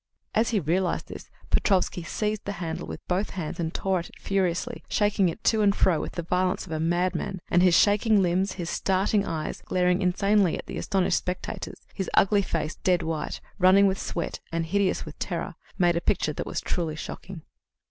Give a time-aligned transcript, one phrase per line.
[0.33, 4.17] As he realized this, Petrofsky seized the handle with both hands and tore at it
[4.19, 8.19] furiously, shaking it to and fro with the violence of a madman, and his shaking
[8.19, 13.41] limbs, his starting eyes, glaring insanely at the astonished spectators, his ugly face, dead white,
[13.59, 17.43] running with sweat and hideous with terror, made a picture that was truly shocking.